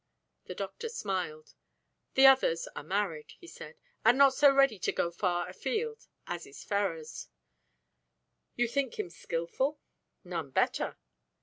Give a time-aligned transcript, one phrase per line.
[0.45, 1.53] The doctor smiled.
[2.15, 6.47] "The others are married," he said, "and not so ready to go far afield as
[6.47, 7.27] is Ferrars."
[8.55, 9.79] "You think him skilful?"
[10.23, 10.97] "None better."